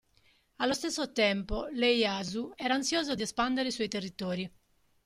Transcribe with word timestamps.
Allo 0.55 0.73
stesso 0.73 1.11
tempo 1.11 1.67
Ieyasu 1.69 2.53
era 2.55 2.73
ansioso 2.73 3.13
di 3.13 3.21
espandere 3.21 3.67
i 3.67 3.71
suoi 3.71 3.87
territori. 3.87 4.51